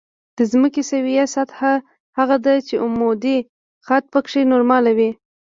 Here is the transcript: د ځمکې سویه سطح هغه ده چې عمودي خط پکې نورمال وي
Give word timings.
د 0.37 0.39
ځمکې 0.51 0.81
سویه 0.91 1.25
سطح 1.35 1.59
هغه 2.17 2.37
ده 2.45 2.53
چې 2.67 2.75
عمودي 2.83 3.37
خط 3.85 4.03
پکې 4.13 4.41
نورمال 4.51 4.85
وي 4.97 5.09